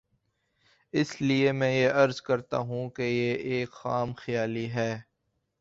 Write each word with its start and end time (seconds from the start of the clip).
اس 0.93 1.21
لیے 1.21 1.51
میں 1.51 1.87
عرض 1.89 2.21
کرتا 2.21 2.57
ہوں 2.57 2.89
کہ 2.89 3.01
یہ 3.01 3.33
ایک 3.49 3.71
خام 3.71 4.13
خیالی 4.17 4.69
ہے۔ 4.71 4.91